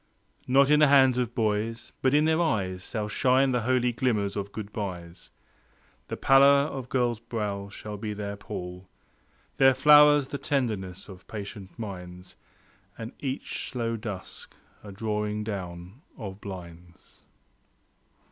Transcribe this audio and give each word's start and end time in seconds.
Not 0.47 0.71
in 0.71 0.79
the 0.79 0.87
hands 0.87 1.19
of 1.19 1.35
boys, 1.35 1.91
but 2.01 2.15
in 2.15 2.25
their 2.25 2.41
eyes 2.41 2.89
Shall 2.89 3.07
shine 3.07 3.51
the 3.51 3.61
holy 3.61 3.91
glimmers 3.91 4.35
of 4.35 4.51
goodbyes. 4.51 5.29
The 6.07 6.17
pallor 6.17 6.65
of 6.73 6.89
girls' 6.89 7.19
brows 7.19 7.75
shall 7.75 7.97
be 7.97 8.13
their 8.15 8.35
pall; 8.35 8.89
Their 9.57 9.75
flowers 9.75 10.29
the 10.29 10.39
tenderness 10.39 11.07
of 11.07 11.27
patient 11.27 11.77
minds, 11.77 12.35
And 12.97 13.11
each 13.19 13.69
slow 13.69 13.95
dusk 13.95 14.55
a 14.83 14.91
drawing 14.91 15.43
down 15.43 16.01
of 16.17 16.41
blinds. 16.41 17.21